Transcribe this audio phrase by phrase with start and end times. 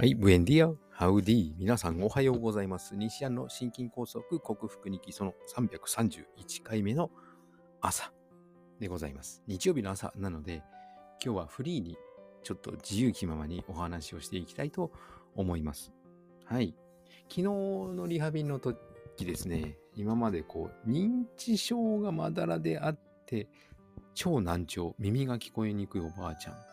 [0.00, 1.52] はい、ブエンディア、ハウディ。
[1.58, 2.96] 皆さんおはようございます。
[2.96, 7.10] 西安の心筋梗塞克服に基その331回目の
[7.82, 8.10] 朝
[8.78, 9.42] でございます。
[9.46, 10.62] 日曜日の朝なので、
[11.22, 11.98] 今日はフリーに
[12.42, 14.90] ちょっと自由気ままにお話をしていきたいと
[15.34, 15.92] 思います。
[16.46, 16.74] はい。
[17.28, 18.78] 昨日のリハビリの時
[19.18, 23.50] ですね、今までこう、認知症がまだらであって、
[24.14, 26.69] 超難聴、耳が聞こえにくいおばあちゃん。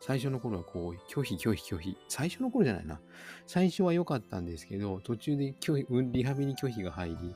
[0.00, 1.96] 最初の頃はこう、拒否拒否拒否。
[2.08, 2.98] 最初の頃じゃないな。
[3.46, 7.34] 最初は良かったんですけど、途中で拒否、リハビリ拒否が入り、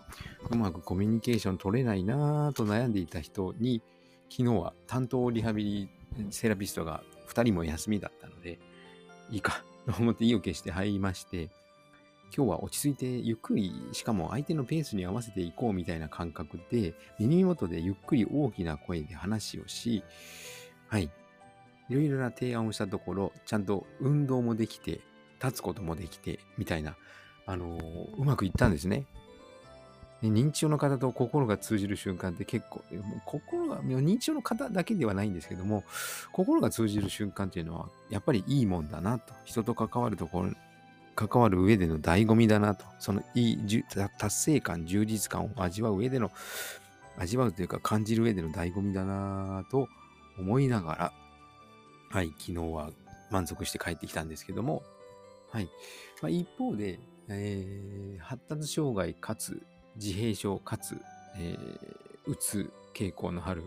[0.51, 3.83] うまくコミュニケーション取れないなぁと悩んでいた人に、
[4.31, 8.59] 昨日は担当リハビリセラピストが2人も休みだったので、
[9.31, 11.51] いいかと思って意を決して入りまして、
[12.35, 20.03] 今日は落ち着いてゆっくり、しかも相手のペースに合わせていこうみたいな感覚で、耳元でゆっくり大きな声で話をし、
[20.89, 21.11] はい、
[21.89, 25.01] いろいろな提案をしたところ、ちゃんと運動もできて、
[25.43, 26.97] 立つこともできて、みたいな、
[27.47, 29.07] あのー、うまくいったんですね。
[30.23, 32.83] 認知症の方と心が通じる瞬間って結構、
[33.27, 35.85] 心が、認知症の方だけではないんですけども、
[36.33, 39.35] 心が通じる瞬間っていうのは、やっぱりいいもんだなと。
[39.45, 40.53] 人と関わるところ、
[41.15, 42.85] 関わる上での醍醐味だなと。
[42.99, 43.85] そのいい、
[44.19, 46.31] 達成感、充実感を味わう上での、
[47.19, 49.89] 味わうというか感じる上での醍醐味だなと
[50.39, 51.13] 思いながら、
[52.15, 52.91] はい、昨日は
[53.33, 54.85] 満足して帰ってきたんですけども、
[55.51, 55.65] はい。
[56.23, 59.61] まあ、一方で、えー、発達障害かつ
[59.97, 60.97] 自閉症かつ、
[61.37, 63.67] えー、うつ傾向のある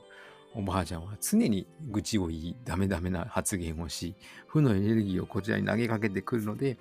[0.56, 4.16] おばあちゃんは常に愚痴を言い、ダメダメな発言をし、
[4.48, 6.78] 負のエネルギーをこちらに投げかけてくるので、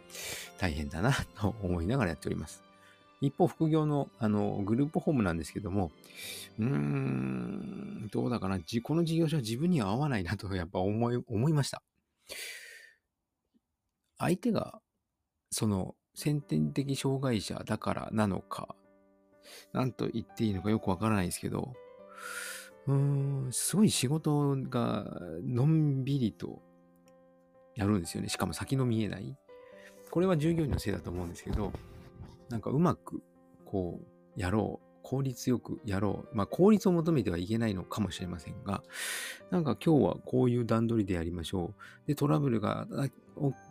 [0.60, 2.65] 大変だなと思いながらやっております。
[3.20, 5.90] 一方、副業のあのグループホームなんですけども、
[6.58, 11.82] うーん、どうだかな、この事業所は自分には合わないなとやっぱ思い、思いました。
[14.18, 14.80] 相手が、
[15.50, 18.74] その、先天的障害者だからなのか、
[19.72, 21.74] なんと言っていいのかよくわからないですけど、
[22.86, 22.94] うー
[23.48, 25.04] ん、すごい仕事が
[25.42, 26.62] のんびりと
[27.74, 28.28] やるんですよね。
[28.28, 29.36] しかも先の見えない。
[30.10, 31.72] これは従業員のせいだと思うんですけど、
[32.48, 33.22] なんかうまく、
[33.64, 34.00] こ
[34.36, 34.86] う、やろう。
[35.02, 36.36] 効率よくやろう。
[36.36, 38.82] まあ、効率を求めてはいけないのかもしれませんが、
[39.50, 41.74] なんか今日はこういう段取りでやりましょ
[42.04, 42.08] う。
[42.08, 42.88] で、トラブルが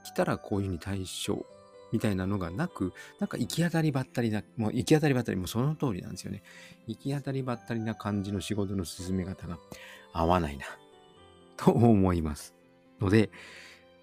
[0.03, 1.45] 起きたらこういうふうに対処。
[1.91, 6.43] みたいなのがなく、なんか行き当たりばったりな、もう行き当たりばったり、もうその通りなんですよね。
[6.87, 9.59] 行き当たりばったりな感じの仕事の進め方が
[10.11, 10.65] 合わないな、
[11.55, 12.53] と思います。
[12.99, 13.29] ので、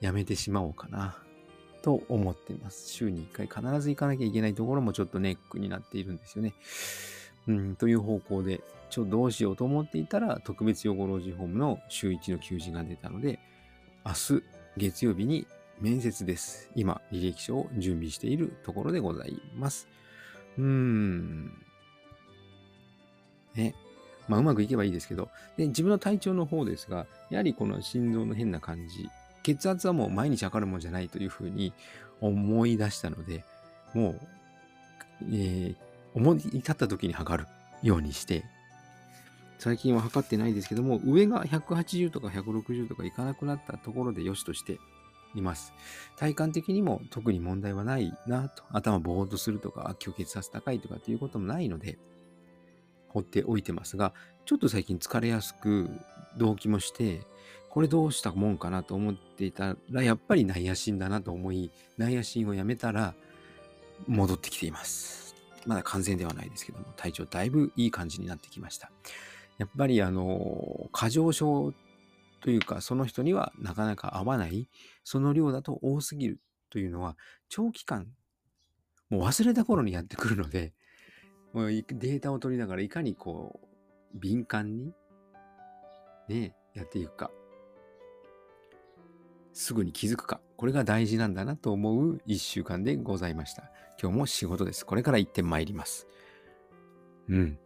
[0.01, 1.23] やめてしまおうかな。
[1.83, 2.89] と思っています。
[2.89, 6.55] 週に1回必ず行かなきゃいけないところもちょっとネックになっているんですよね。
[7.49, 13.39] うん、という方向で、ちょっとどうしようと思っていたら、特別養護老人ホームの週1の求人が出たので、
[14.05, 14.43] 明日
[14.77, 15.47] 月曜日に
[15.81, 16.71] 面接です。
[16.75, 19.89] 今、履歴書を準備しているところでございます。
[20.59, 21.53] うーん。
[23.55, 23.75] ね。
[24.29, 29.09] まあ、うまくいけばいいですけど、で、自分の体調の方ですが、やはりこの心臓の変な感じ、
[29.43, 31.73] 血圧はもう毎日測るもんじゃないというふうに
[32.21, 33.45] 思い出したので、
[33.95, 34.21] もう、
[35.31, 35.77] えー、
[36.15, 37.49] 思い立った時に測る
[37.83, 38.45] ようにして、
[39.59, 44.79] 最近は測ってないですけども、上が180とか160とかいかなくなったところで良しとして
[45.35, 45.73] います。
[46.17, 51.99] 体感的にも特に問題はないなと、頭ぼーっとするとか、虚血圧高いとかっていうこともないので、
[53.09, 54.13] 放っておいてますが、
[54.47, 55.91] ちょっと最近疲れやすく、
[56.39, 57.21] 動悸もして、
[57.73, 63.15] これどうしたもんかなと思っていたら、やっぱり内野心だなと思い、内野心をやめたら、
[64.07, 65.35] 戻ってきています。
[65.65, 68.93] まだ完全ではないですけども、体調だいぶいい感じになってきました。
[69.57, 71.73] やっぱりあの、過剰症
[72.43, 74.69] というか、その人にはなかなか合わない、
[75.03, 77.17] その量だと多すぎるというのは、
[77.49, 78.07] 長期間、
[79.09, 80.75] もう忘れた頃にやってくるので、
[81.55, 83.61] もうデータを取りながらいかにこ
[84.15, 84.93] う、敏感に、
[86.29, 87.31] ね、やっていくか。
[89.53, 90.41] すぐに気づくか。
[90.57, 93.71] これが大事なんだなと思う一週間でございました。
[94.01, 94.87] 今日も仕事です。
[94.87, 96.07] これから行って参ります。
[97.29, 97.59] うん。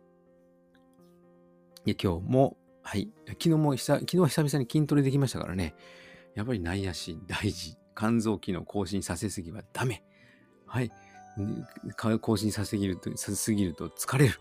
[1.85, 3.11] で、今日も、はい。
[3.27, 5.75] 昨日も久、昨日は久々に筋トレできましたからね。
[6.35, 7.77] やっぱり内野心大事。
[7.97, 10.05] 肝臓機能更新させすぎはダメ。
[10.67, 10.91] はい。
[12.21, 14.35] 更新させすぎると、させすぎると疲れる。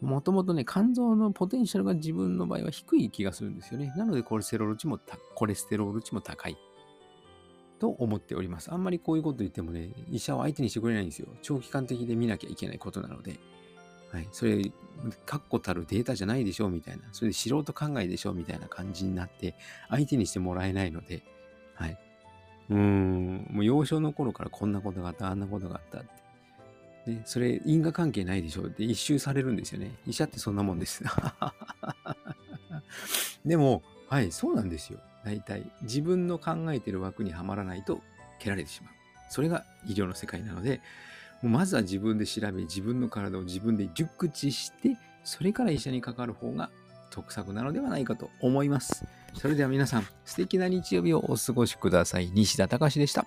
[0.00, 3.92] もともとね、肝臓のポテンシャルが自分の場合は低い気がするんですよね。
[3.96, 5.00] なのでコレステロール値も、
[5.34, 6.56] コレステロール値も高い。
[7.78, 8.72] と思っております。
[8.72, 11.28] あんまりこういうこと言ってもね、医者は相手にしてくれないんですよ。
[11.42, 13.38] 長期間的で見なきゃいけないことなので。
[14.10, 14.28] はい。
[14.30, 14.70] それ、
[15.26, 17.02] 確固たるデータじゃないでしょうみたいな。
[17.10, 19.56] それで素人考えでしょうみたいな感じになって、
[19.88, 21.24] 相手にしてもらえないので、
[21.74, 21.98] はい。
[22.70, 27.10] うーん、もう幼少の頃からこんなことがあった、あんなことがあったって。
[27.10, 29.90] ね、それ因果関係ないでしょうって一周されるんですよね。
[30.06, 31.04] 医者ってそんなもんです。
[33.44, 35.00] でも、はい、そうなんですよ。
[35.24, 38.00] 大体、自分の考えてる枠にはまらないと
[38.38, 38.92] 蹴られてしまう。
[39.30, 40.80] それが医療の世界なので、
[41.42, 46.70] もうまずは自分で調べ、自分の体を自分で熟知して、それから医者にかかる方が
[47.10, 49.04] 得策なのではないかと思います。
[49.34, 52.30] それでは皆さん、素敵な日曜日をお過ごしください。
[52.32, 53.26] 西田隆でした。